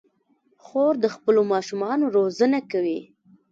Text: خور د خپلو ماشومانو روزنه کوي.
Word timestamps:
خور 0.63 0.93
د 1.03 1.05
خپلو 1.15 1.41
ماشومانو 1.53 2.05
روزنه 2.17 2.59
کوي. 2.71 2.99